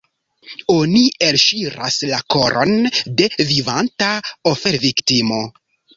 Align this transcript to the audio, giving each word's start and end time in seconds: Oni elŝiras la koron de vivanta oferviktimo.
Oni 0.75 1.01
elŝiras 1.25 1.99
la 2.13 2.21
koron 2.35 2.73
de 3.21 3.29
vivanta 3.53 4.09
oferviktimo. 4.53 5.39